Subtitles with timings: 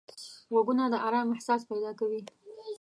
[0.51, 2.21] غوږونه د آرام احساس پیدا کوي